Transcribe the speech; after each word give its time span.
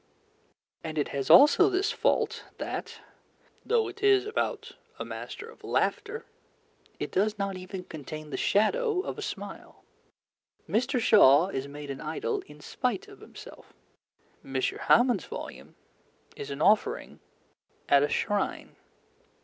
And 0.83 0.97
it 0.97 1.09
has 1.09 1.29
also 1.29 1.69
this 1.69 1.91
fault 1.91 2.45
that, 2.57 3.01
though 3.63 3.87
it 3.87 4.01
is 4.01 4.25
about 4.25 4.71
a 4.97 5.05
master 5.05 5.47
of 5.47 5.63
laughter, 5.63 6.25
it 6.97 7.11
does 7.11 7.37
not 7.37 7.55
contain 7.87 8.19
even 8.21 8.29
the 8.31 8.35
shadow 8.35 9.01
of 9.01 9.19
a 9.19 9.21
smile. 9.21 9.83
Mr. 10.67 10.99
Shaw 10.99 11.49
is 11.49 11.67
made 11.67 11.91
an 11.91 12.01
idol 12.01 12.41
in 12.47 12.61
spite 12.61 13.07
of 13.07 13.19
himself: 13.19 13.73
M. 14.43 14.55
Hamon's 14.59 15.25
volume 15.25 15.75
is 16.35 16.49
an 16.49 16.63
offering 16.63 17.19
at 17.87 18.01
a 18.01 18.09
shrine. 18.09 18.77